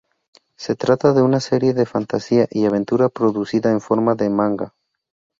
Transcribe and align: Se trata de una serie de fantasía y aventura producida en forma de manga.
Se 0.55 0.73
trata 0.75 1.13
de 1.13 1.21
una 1.21 1.39
serie 1.39 1.75
de 1.75 1.85
fantasía 1.85 2.47
y 2.49 2.65
aventura 2.65 3.07
producida 3.09 3.69
en 3.69 3.79
forma 3.81 4.15
de 4.15 4.31
manga. 4.31 4.73